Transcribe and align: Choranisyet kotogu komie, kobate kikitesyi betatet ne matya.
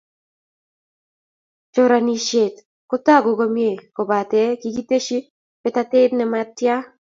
Choranisyet 1.73 2.55
kotogu 2.89 3.31
komie, 3.39 3.71
kobate 3.95 4.41
kikitesyi 4.61 5.17
betatet 5.63 6.11
ne 6.15 6.25
matya. 6.31 6.75